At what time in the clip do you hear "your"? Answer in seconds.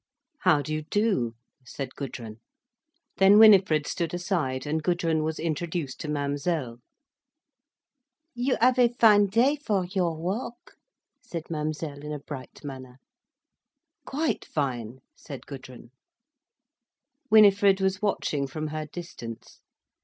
9.85-10.17